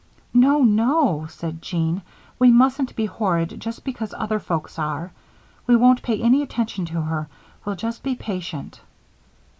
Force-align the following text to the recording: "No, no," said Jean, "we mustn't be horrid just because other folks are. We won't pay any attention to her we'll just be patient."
"No, 0.33 0.63
no," 0.63 1.27
said 1.29 1.61
Jean, 1.61 2.01
"we 2.39 2.49
mustn't 2.49 2.95
be 2.95 3.05
horrid 3.05 3.59
just 3.59 3.83
because 3.83 4.15
other 4.17 4.39
folks 4.39 4.79
are. 4.79 5.11
We 5.67 5.75
won't 5.75 6.01
pay 6.01 6.19
any 6.23 6.41
attention 6.41 6.85
to 6.85 7.01
her 7.01 7.27
we'll 7.65 7.75
just 7.75 8.01
be 8.01 8.15
patient." 8.15 8.81